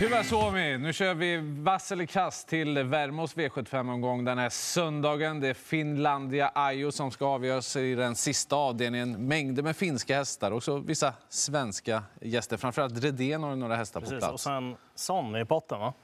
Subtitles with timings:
[0.00, 0.78] Hyvä Suomi!
[0.78, 5.40] Nu kör vi vass eller kast till Värmos V75-omgång den här söndagen.
[5.40, 9.28] Det är Finlandia Ajo som ska avgöras i den sista avdelningen.
[9.28, 12.56] Mängder med finska hästar och också vissa svenska gäster.
[12.56, 14.14] Framförallt Redén har några hästar Precis.
[14.14, 14.32] på plats.
[14.32, 15.94] Och sen Son i potten, va?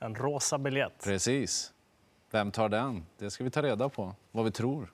[0.00, 1.04] En rosa biljett.
[1.04, 1.72] Precis.
[2.30, 3.06] Vem tar den?
[3.18, 4.92] Det ska vi ta reda på, vad vi tror.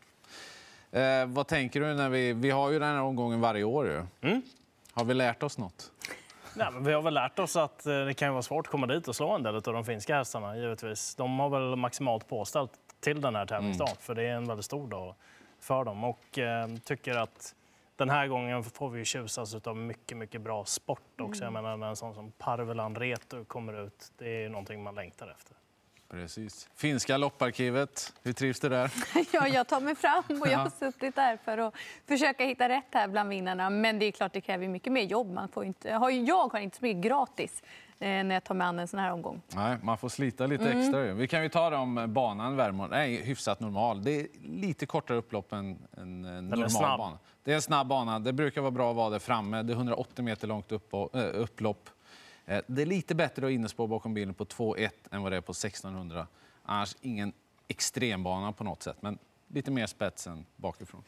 [0.90, 2.32] Eh, vad tänker du när vi...
[2.32, 3.86] Vi har ju den här omgången varje år.
[3.86, 4.28] Ju.
[4.30, 4.42] Mm.
[4.92, 5.92] Har vi lärt oss något?
[6.54, 8.86] Nej, men vi har väl lärt oss att eh, det kan vara svårt att komma
[8.86, 10.56] dit och slå en del av de finska hästarna.
[10.56, 11.14] givetvis.
[11.14, 14.88] De har väl maximalt påställt till den här tävlingsdagen, för det är en väldigt stor
[14.88, 15.14] dag
[15.60, 16.04] för dem.
[16.04, 17.54] Och eh, tycker att
[17.96, 21.44] den här gången får vi tjusas av mycket, mycket bra sport också.
[21.44, 25.28] Jag menar, när en sån som Parvelan Retu kommer ut, det är någonting man längtar
[25.28, 25.56] efter.
[26.10, 26.68] Precis.
[26.74, 28.92] Finska lopparkivet, hur trivs du där?
[29.32, 31.74] Ja, jag tar mig fram och jag har suttit där för att
[32.08, 33.70] försöka hitta rätt här bland vinnarna.
[33.70, 35.32] Men det är klart det kräver mycket mer jobb.
[35.32, 37.62] Man får inte, har ju- jag har inte så mycket gratis
[37.98, 39.40] eh, när jag tar mig an en sån här omgång.
[39.54, 41.06] Nej, man får slita lite extra.
[41.06, 41.12] ju.
[41.12, 42.86] Vi kan ju ta det om banan Värmo.
[42.86, 44.02] Nej, hyfsat normal.
[44.04, 47.18] Det är lite kortare upplopp än en eh, normal bana.
[47.44, 48.18] Det är en snabb bana.
[48.18, 49.62] Det brukar vara bra att vara där framme.
[49.62, 51.00] Det är 180 meter långt upp, äh,
[51.34, 51.90] upplopp.
[52.50, 55.40] Eh, det är lite bättre att innespå bakom bilen på 2.1 än vad det är
[55.40, 56.26] på 1600.
[56.64, 57.32] Annars ingen
[57.68, 61.02] extrembana på något sätt, men lite mer spets än bakifrån.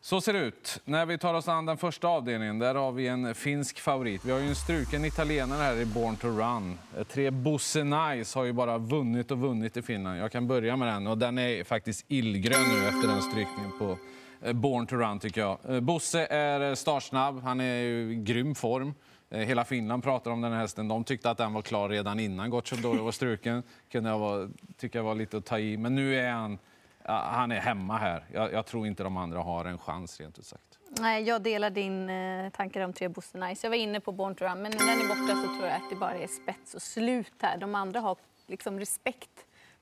[0.00, 0.80] Så ser det ut.
[0.84, 4.24] När vi tar oss an den första avdelningen, där har vi en finsk favorit.
[4.24, 6.78] Vi har ju en struken italienare här i Born to Run.
[6.96, 10.18] Eh, tre Bosse Nice har ju bara vunnit och vunnit i Finland.
[10.18, 13.98] Jag kan börja med den och den är faktiskt illgrön nu efter den strykningen på
[14.42, 15.82] eh, Born to Run tycker jag.
[15.82, 18.94] Bosse är startsnabb, han är i grym form.
[19.30, 20.88] Eh, Hela Finland pratar om den här hästen.
[20.88, 23.62] De tyckte att den var klar redan innan Gocciadoro var struken.
[23.90, 25.76] Kunde jag vara, tycka jag var lite att ta i.
[25.76, 26.58] Men nu är han,
[27.04, 28.24] ja, han är hemma här.
[28.32, 30.64] Jag, jag tror inte de andra har en chans rent ut sagt.
[31.00, 33.66] Nej, jag delar din eh, tankar om tre Bosse Nice.
[33.66, 35.76] Jag var inne på Born to Run, men när den är borta så tror jag
[35.76, 37.58] att det bara är spets och slut här.
[37.58, 39.30] De andra har liksom respekt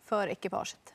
[0.05, 0.93] för ekipaget.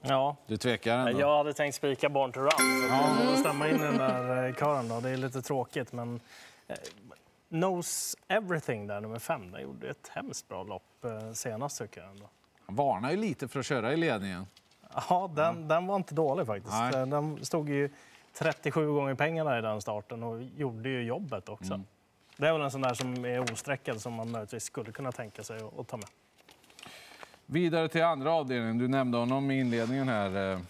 [0.00, 1.20] Ja, Du tvekar ändå?
[1.20, 4.88] jag hade tänkt spika Born to Run, så får stämma in den där eh, kören.
[4.88, 5.00] Då.
[5.00, 6.20] Det är lite tråkigt, men
[7.48, 12.10] Knows Everything, där, nummer fem, den gjorde ett hemskt bra lopp eh, senast, tycker jag.
[12.10, 12.28] Ändå.
[12.66, 14.46] Han varnar ju lite för att köra i ledningen.
[15.08, 16.74] Ja, den, den var inte dålig faktiskt.
[16.74, 16.94] Nej.
[16.94, 17.90] Eh, Den stod ju
[18.32, 21.74] 37 gånger pengarna i den starten och gjorde ju jobbet också.
[21.74, 21.86] Mm.
[22.36, 25.42] Det är väl en sån där som är osträckad som man möjligtvis skulle kunna tänka
[25.42, 26.06] sig att, att ta med.
[27.46, 28.78] Vidare till andra avdelningen.
[28.78, 30.60] Du nämnde honom i inledningen här, eh,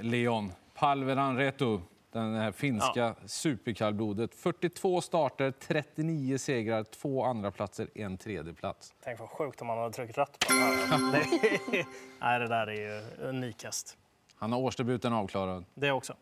[0.00, 0.52] Leon.
[0.74, 1.78] Palveran Retu,
[2.12, 4.34] den här finska superkallblodet.
[4.34, 8.94] 42 starter, 39 segrar, två andra platser, en tredje plats.
[9.04, 11.12] Tänk vad sjukt om man hade tryckt rött på den här.
[11.12, 11.86] Det,
[12.20, 13.96] nej, det där är ju unikast.
[14.34, 15.64] Han har årsdebuten avklarad.
[15.74, 16.14] Det också.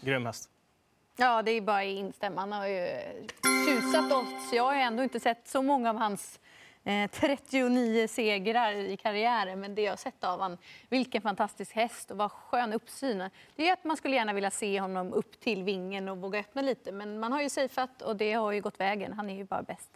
[0.00, 0.50] Grym häst.
[1.16, 2.40] Ja, det är bara att instämma.
[2.40, 2.88] Han har ju
[3.66, 4.52] tjusat oss.
[4.52, 6.40] Jag har ändå inte sett så många av hans
[7.12, 9.60] 39 segrar i karriären.
[9.60, 10.58] Men det jag sett av han,
[10.88, 13.30] vilken fantastisk häst och vad skön uppsyn.
[13.56, 16.62] Det är att man skulle gärna vilja se honom upp till vingen och våga öppna
[16.62, 16.92] lite.
[16.92, 19.12] Men man har ju safeat och det har ju gått vägen.
[19.12, 19.90] Han är ju bara bäst.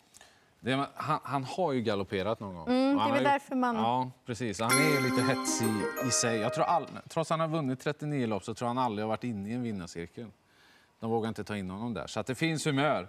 [0.60, 2.69] Det han, han har ju galopperat någon gång.
[2.69, 4.60] Mm, det är väl därför man- Ja, precis.
[4.60, 5.66] Han är ju lite hetsig
[6.06, 6.38] i sig.
[6.38, 9.04] Jag tror all, trots att han har vunnit 39 lopp så tror jag han aldrig
[9.04, 10.27] har varit inne i en vinnarcirkel.
[11.00, 12.06] De vågar inte ta in honom där.
[12.06, 13.09] Så att det finns humör.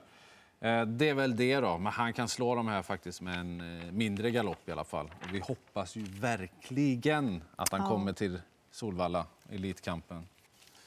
[0.66, 1.78] Eh, Det är väl det då.
[1.78, 5.06] Men han kan slå de här faktiskt med en eh, mindre galopp i alla fall.
[5.06, 7.88] Och vi hoppas ju verkligen att han Ja.
[7.88, 8.40] kommer till
[8.72, 10.28] Solvalla, Elitkampen.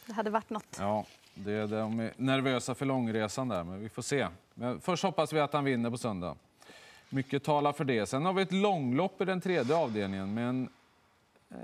[0.07, 0.77] Det hade varit något.
[0.79, 4.29] Ja, det är, de är nervösa för långresan där, men vi får se.
[4.55, 6.37] Men först hoppas vi att han vinner på söndag.
[7.11, 8.07] Mycket talar för det.
[8.07, 10.35] Sen har vi ett långlopp i den tredje avdelningen.
[10.35, 10.69] Men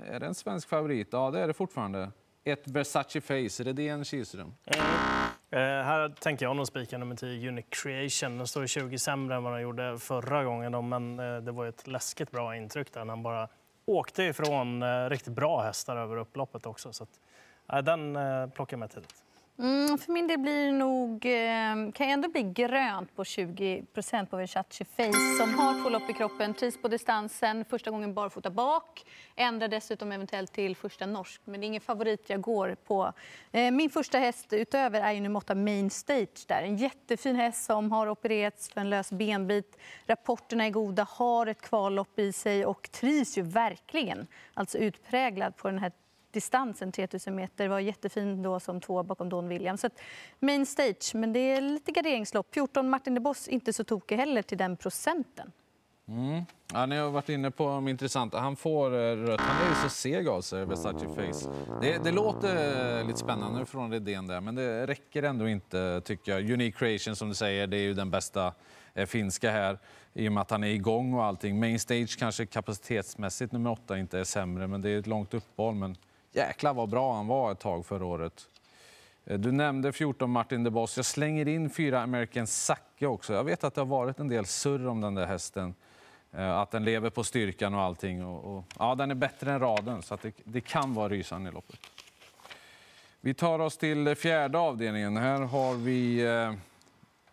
[0.07, 1.07] är det en svensk favorit?
[1.11, 2.11] Ja, det är det fortfarande.
[2.43, 4.53] Ett Versace Face, Redén Kihlström.
[5.55, 8.37] Eh, här tänker jag nog spika nummer 10, Unique Creation.
[8.37, 10.71] Den står 20 sämre än vad den gjorde förra gången.
[10.71, 13.05] Då, men eh, det var ju ett läskigt bra intryck där.
[13.05, 13.47] när Han bara
[13.85, 16.93] åkte ifrån eh, riktigt bra hästar över upploppet också.
[16.93, 17.19] Så att,
[17.73, 19.24] eh, den eh, plockar jag med tidigt.
[19.59, 24.29] Mm, för min del blir det nog, eh, kan jag ändå bli grönt på 20%
[24.29, 28.49] på Versace Face som har två lopp i kroppen, trivs på distansen, första gången barfota
[28.49, 29.05] bak,
[29.35, 33.13] ändrar dessutom eventuellt till första norsk, men det är ingen favorit jag går på.
[33.51, 37.65] Eh, min första häst utöver är ju nummer 8 Main Stage där, en jättefin häst
[37.65, 39.77] som har opererats för en lös benbit.
[40.07, 45.67] Rapporterna är goda, har ett kvallopp i sig och trivs ju verkligen, alltså utpräglad på
[45.67, 45.91] den här
[46.35, 49.81] distansen 3000 meter var jättefin då som två bakom Don Williams.
[49.81, 49.99] Så att
[50.39, 52.53] main stage, men det är lite garderingslopp.
[52.53, 55.51] 14 Martin de Boss inte så tokig heller till den procenten.
[56.07, 56.45] Mm.
[56.73, 58.33] Ja, ni har varit inne på om intressant.
[58.33, 59.41] Han får eh, rött.
[59.41, 61.49] Han är ju så seg av sig, Versace Face.
[61.81, 66.31] Det, det låter eh, lite spännande från Redén där, men det räcker ändå inte tycker
[66.31, 66.51] jag.
[66.51, 68.53] Unique Creation som du säger, det är ju den bästa
[68.93, 69.79] eh, finska här
[70.13, 71.59] i och med att han är igång och allting.
[71.59, 75.75] Main Stage kanske kapacitetsmässigt nummer åtta inte är sämre, men det är ett långt uppehåll.
[75.75, 75.95] Men
[76.35, 78.47] jäklar vad bra han var ett tag förra året.
[79.25, 80.97] Eh, du nämnde 14 Martin de Boss.
[80.97, 83.33] Jag slänger in fyra American Sacke också.
[83.33, 85.75] Jag vet att det har varit en del surr om den där hästen.
[86.31, 88.25] Eh, att den lever på styrkan och allting.
[88.25, 91.49] Och, och, ja, den är bättre än raden, så att det, det kan vara rysande
[91.49, 91.79] i loppet.
[93.21, 95.17] Vi tar oss till fjärde avdelningen.
[95.17, 96.53] Här har vi eh,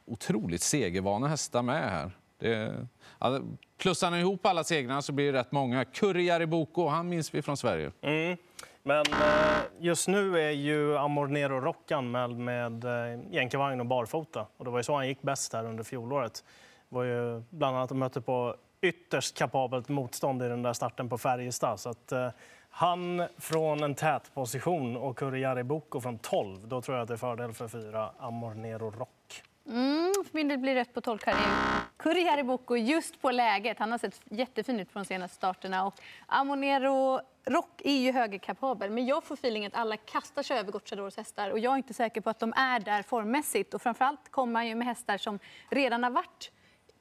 [0.05, 2.11] otroligt segervana hästar med här.
[2.39, 2.87] Det,
[3.19, 3.41] ja,
[3.79, 5.85] plussar ni ihop alla segrarna så blir det rätt många.
[5.85, 7.93] Curry Jariboko, han minns vi från Sverige.
[8.01, 8.37] Mm.
[8.83, 14.47] Men eh, just nu är ju Amor Nero Rock anmäld med eh, jänkarvagn och barfota.
[14.57, 16.45] Och det var ju så han gick bäst här under fjolåret.
[16.89, 21.09] Det var ju bland annat att mötte på ytterst kapabelt motstånd i den där starten
[21.09, 21.81] på Färjestad.
[21.81, 22.29] Så att, eh,
[22.71, 27.15] han från en tät position och Kurre Boko från 12, då tror jag att det
[27.15, 29.09] är fördel för fyra Amor Nero Rock.
[29.67, 31.19] Mm, för min del blir rätt på 12
[31.97, 33.79] Kurri Hariboko just på läget.
[33.79, 35.87] Han har sett jättefin ut på de senaste starterna.
[35.87, 35.95] Och
[36.27, 41.17] Amonero Rock är ju högerkapabel, men jag får feeling att alla kastar sig över Gocciadoros
[41.17, 43.75] hästar och jag är inte säker på att de är där formmässigt.
[43.75, 45.39] Och framförallt kommer han ju med hästar som
[45.71, 46.51] redan har varit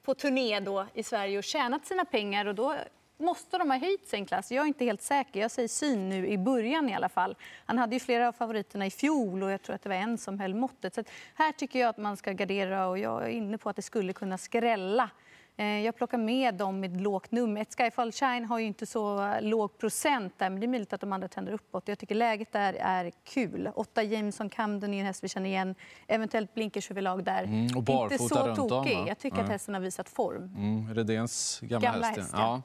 [0.02, 2.76] på turné då i Sverige och tjänat sina pengar och då
[3.22, 4.52] måste de ha höjt sig en klass.
[4.52, 5.40] Jag är inte helt säker.
[5.40, 7.36] Jag säger syn nu i början i alla fall.
[7.66, 10.18] Han hade ju flera av favoriterna i fjol och jag tror att det var en
[10.18, 10.94] som höll måttet.
[10.94, 13.76] Så att här tycker jag att man ska gardera och jag är inne på att
[13.76, 15.10] det skulle kunna skrälla.
[15.56, 17.60] Eh, Jag plockar med dem med lågt nummer.
[17.60, 21.00] Ett Skyfall Shine har ju inte så låg procent där, men det är möjligt att
[21.00, 21.88] de andra tänder uppåt.
[21.88, 23.70] Jag tycker läget där är kul.
[23.74, 25.74] Åtta Jameson Camden är en häst vi känner igen.
[26.06, 27.42] Eventuellt blinkers överlag där.
[27.44, 28.98] Mm, och inte så runt tokig.
[29.06, 29.52] Jag tycker att Nej.
[29.52, 30.54] hästen har visat form.
[30.56, 32.18] Mm, Redéns gamla, Gamla häst.
[32.18, 32.38] häst, ja.
[32.40, 32.62] ja.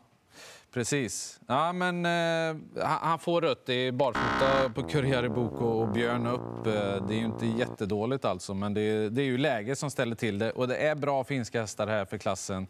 [0.74, 1.40] Precis.
[1.48, 3.66] Ja, men, eh, han- får rött.
[3.66, 6.68] Det är barfota på Kurriere Boko och Björn upp.
[6.68, 9.92] Eh, det är ju inte jättedåligt alltså, men det är, det är ju läget som
[9.92, 10.52] ställer till det.
[10.52, 12.68] Och det är bra finska hästar här för klassen.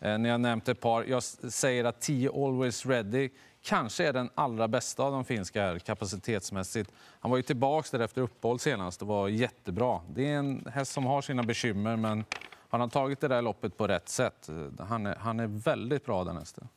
[0.00, 1.04] Eh, ni har nämnt ett par.
[1.04, 3.30] Jag säger att 10 Always Ready
[3.62, 6.92] kanske är den allra bästa av de finska här kapacitetsmässigt.
[7.20, 10.00] Han var ju tillbaka där efter uppehåll senast och var jättebra.
[10.14, 12.24] Det är en häst som har sina bekymmer, men
[12.68, 14.48] han har tagit det där loppet på rätt sätt.
[14.48, 16.68] Eh, han är, han är väldigt bra den hästen.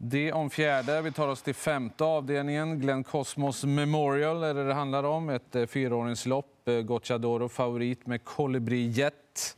[0.00, 1.02] Det om fjärde.
[1.02, 2.80] Vi tar oss till femte avdelningen.
[2.80, 5.28] Glenn Cosmos Memorial är det det handlar om.
[5.28, 6.68] Ett eh, fyraåringslopp.
[6.68, 9.56] Eh, Gocciadoro favorit med Colibri Jet.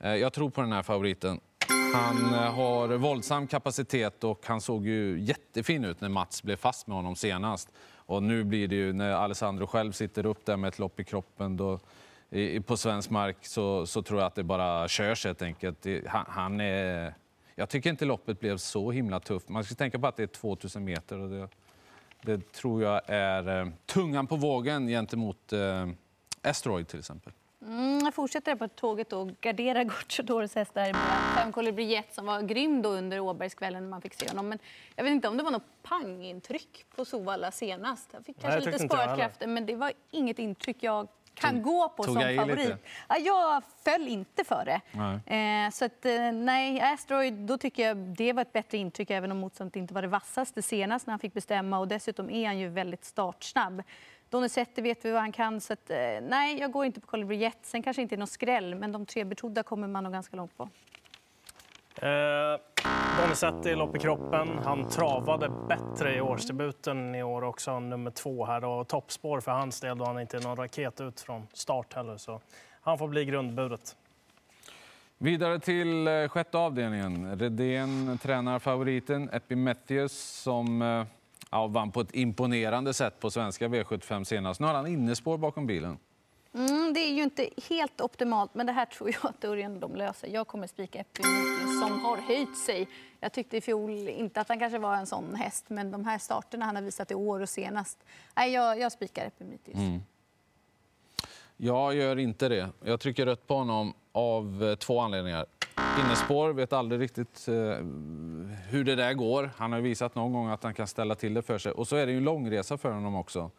[0.00, 1.40] Eh, jag tror på den här favoriten.
[1.94, 6.96] Han har våldsam kapacitet och han såg ju jättefin ut när Mats blev fast med
[6.96, 7.68] honom senast.
[7.96, 11.04] Och nu blir det ju när Alessandro själv sitter upp där med ett lopp i
[11.04, 11.80] kroppen då,
[12.30, 15.86] i, på svensk mark så, så tror jag att det bara körs helt enkelt.
[16.06, 17.14] Han, han är,
[17.54, 19.48] jag tycker inte loppet blev så himla tufft.
[19.48, 21.48] Man ska tänka på att det är 2000 meter och det,
[22.22, 25.88] det tror jag är eh, tungan på vågen gentemot eh,
[26.42, 27.32] Asteroid till exempel.
[27.62, 31.34] Mm, jag fortsätter på tåget och garderar Gocciadors hästar i början.
[31.36, 34.48] Fem Colibri Jet som var grym då under Åbergskvällen när man fick se honom.
[34.48, 34.58] Men
[34.96, 38.08] jag vet inte om det var något pangintryck på Sovalla senast.
[38.12, 41.88] Jag fick Nej, kanske jag lite spörtkrafter men det var inget intryck jag kan gå
[41.88, 42.58] på tog som favorit.
[42.58, 42.78] lite?
[43.08, 44.80] Ja, jag föll inte för det.
[44.92, 45.64] Nej.
[45.66, 49.32] Eh, så att, eh, nej, Asteroid, då tycker jag det var ett bättre intryck även
[49.32, 52.58] om motståndet inte var det vassaste senast när han fick bestämma och dessutom är han
[52.58, 53.82] ju väldigt startsnabb.
[54.30, 57.36] Donizetti vet vi vad han kan så att, eh, nej, jag går inte på Colibri
[57.36, 57.58] Jet.
[57.62, 60.56] Sen kanske inte är någon skräll men de tre betrodda kommer man nog ganska långt
[60.56, 60.68] på.
[62.06, 62.58] Eh,
[63.34, 64.48] Donizetti lopp i kroppen.
[64.64, 68.64] Han travade bättre i årsdebuten i år också, nummer två här.
[68.64, 72.16] Och toppspår för hans del då han inte är någon raket ut från start heller.
[72.16, 72.40] Så
[72.80, 73.96] han får bli grundbudet.
[75.18, 77.38] Vidare till eh, sjätte avdelningen.
[77.38, 80.12] Redén tränar favoriten Epimetheus
[80.42, 81.04] som eh,
[81.50, 84.60] ja, vann på ett imponerande sätt på svenska V75 senast.
[84.60, 85.98] Nu har han innespår bakom bilen.
[86.54, 89.96] Mm, det är ju inte helt optimalt, men det här tror jag att Örjan de
[89.96, 90.28] löser.
[90.28, 92.88] Jag kommer spika Epimetheus som har höjt sig.
[93.20, 96.18] Jag tyckte i fjol inte att han kanske var en sån häst, men de här
[96.18, 97.98] starterna han har visat i år och senast.
[98.36, 99.76] Nej, jag, jag spikar Epimetheus.
[99.76, 100.00] Mm.
[101.56, 102.68] Jag gör inte det.
[102.84, 105.46] Jag trycker rött på honom av eh, två anledningar.
[106.04, 107.54] Innespår, vet aldrig riktigt eh,
[108.68, 109.50] hur det där går.
[109.56, 111.72] Han har visat någon gång att han kan ställa till det för sig.
[111.72, 113.50] Och så är det ju en långresa för honom också.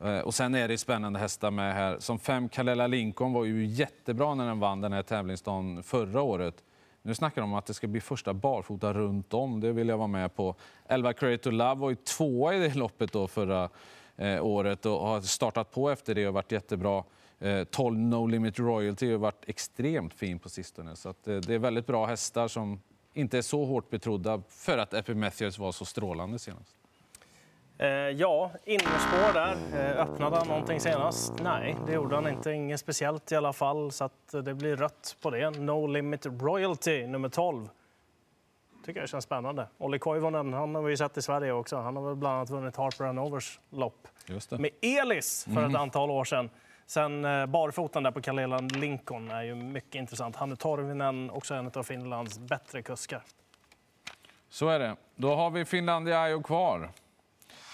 [0.00, 1.98] Eh, och sen är det spännande hästar med här.
[1.98, 6.64] Som fem Kalela Lincoln var ju jättebra när den vann den här tävlingsdagen förra året.
[7.02, 9.60] Nu snackar de om att det ska bli första barfota runt om.
[9.60, 10.54] Det vill jag vara med på.
[10.86, 13.68] Elva Creator Love var ju tvåa i det loppet då förra
[14.16, 17.04] eh, året och har startat på efter det och varit jättebra.
[17.38, 20.96] Eh, 12 No Limit Royalty har varit extremt fin på sistone.
[20.96, 22.80] Så att, eh, det är väldigt bra hästar som
[23.12, 26.75] inte är så hårt betrodda för att Epimetheus var så strålande senast.
[27.78, 29.56] Eh, ja, innerspår där.
[29.74, 31.32] Eh, öppnade han någonting senast?
[31.42, 32.52] Nej, det gjorde han inte.
[32.52, 35.50] Inget speciellt i alla fall, så att det blir rött på det.
[35.50, 37.68] No Limit Royalty, nummer 12.
[38.84, 39.66] tycker jag känns spännande.
[39.78, 41.76] Olli Koivunen, han har vi ju sett i Sverige också.
[41.76, 44.08] Han har väl bland annat vunnit Harper Hanovers lopp
[44.58, 46.50] med Elis för ett antal år sedan.
[46.86, 50.36] Sen eh, barfoten där på Kalelan Lincoln är ju mycket intressant.
[50.36, 53.22] Hannu Torvinen, också en av Finlands bättre kuskar.
[54.48, 54.96] Så är det.
[55.16, 56.90] Då har vi Finlandia kvar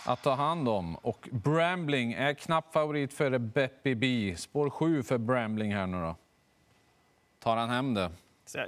[0.07, 0.97] att ta hand om.
[0.97, 4.35] Och Brambling är knapp favorit före Beppi B.
[4.37, 6.17] Spår 7 för Brambling här nu då.
[7.39, 8.11] Tar han hem det?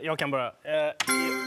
[0.02, 0.46] Jag- kan börja.
[0.46, 0.94] Eh,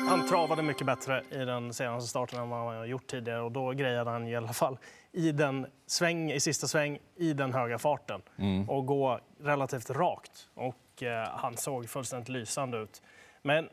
[0.09, 3.51] han travade mycket bättre i den senaste starten än vad han har gjort tidigare och
[3.51, 4.77] då grejade han i alla fall
[5.11, 8.21] i, den sväng, i sista sväng i den höga farten
[8.67, 10.47] och gå relativt rakt.
[10.53, 13.01] Och eh, han såg fullständigt lysande ut.
[13.41, 13.69] Men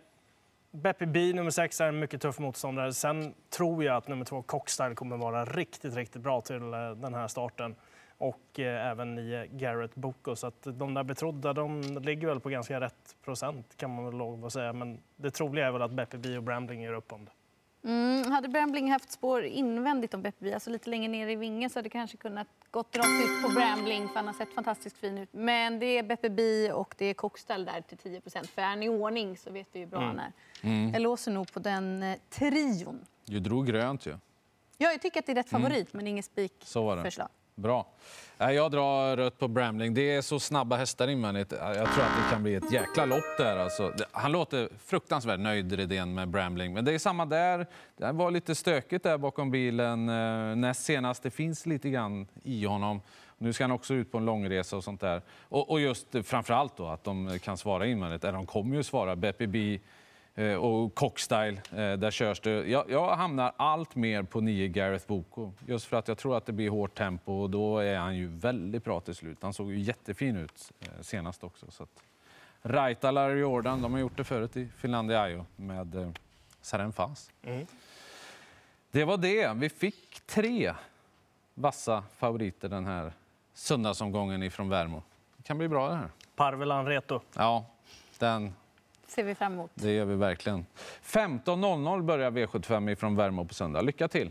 [0.74, 2.92] Beppe B, nummer 6, är en mycket tuff motståndare.
[2.92, 7.14] Sen tror jag att nummer 2, Cockstyle, kommer vara riktigt, riktigt bra till eh, den
[7.14, 7.74] här starten.
[8.18, 10.36] Och eh, även nio, Garrett Boko.
[10.36, 14.14] Så att de där betrodda, de ligger väl på ganska rätt procent kan man väl
[14.14, 14.72] lov att säga.
[14.72, 17.32] Men det troliga är väl att Beppe B och Brambling gör upp om det.
[17.88, 21.78] Mm, hade Brambling haft spår invändigt om Beppe alltså lite längre ner i vingen så
[21.78, 25.18] hade det kanske kunnat gått rakt ut på Brambling för han har sett fantastiskt fin
[25.18, 25.28] ut.
[25.32, 28.82] Men det är Beppe B och det är Cockstall där till 10% För är han
[28.82, 30.32] i ordning så vet vi hur bra han är.
[30.92, 33.06] Jag låser nog på den eh, trion.
[33.24, 34.10] Du drog grönt ju.
[34.78, 36.24] Ja, jag tycker att det är rätt favorit, men inget
[36.62, 37.02] Så var det.
[37.02, 37.28] spikförslag.
[37.54, 37.86] Bra.
[38.38, 39.94] Jag drar rött på Bramling.
[39.94, 41.52] Det är så snabba hästar invändigt.
[41.52, 43.56] Jag tror att det kan bli ett jäkla lopp där.
[43.56, 46.72] Alltså, han låter fruktansvärt nöjd, Redén, med Bramling.
[46.72, 47.66] Men det är samma där.
[47.96, 51.22] Det var lite stökigt där bakom bilen eh, näst senast.
[51.22, 53.00] Det finns lite grann i honom.
[53.38, 55.22] Nu ska han också ut på en långresa och sånt där.
[55.40, 58.24] Och, och just framförallt då att de kan svara invändigt.
[58.24, 59.16] Eller de kommer ju svara.
[59.16, 59.78] Beppe B
[60.60, 62.50] och Cockstyle, eh, där körs det.
[62.50, 65.52] Jag, jag hamnar allt mer på nio Gareth Boko.
[65.66, 68.26] Just för att jag tror att det blir hårt tempo och då är han ju
[68.26, 69.38] väldigt bra till slut.
[69.42, 71.70] Han såg ju jättefin ut eh, senast också.
[71.70, 72.02] Så att...
[72.66, 76.10] Raitala och Jordan, de har gjort det förut i Finlandia med eh,
[76.60, 77.30] Saren Fas.
[78.90, 79.52] Det var det.
[79.52, 80.74] Vi fick tre
[81.54, 83.12] vassa favoriter den här
[83.54, 85.02] söndagsomgången ifrån Värmo.
[85.36, 86.08] Det kan bli bra det här.
[86.36, 87.20] Parvelan Reto.
[87.34, 87.66] Ja,
[88.18, 88.54] den
[89.06, 89.70] ser vi fram emot.
[89.74, 90.66] det gör vi verkligen.
[91.04, 93.82] 15.00 börjar V75 ifrån Värmå på söndag.
[93.82, 94.30] Lycka till!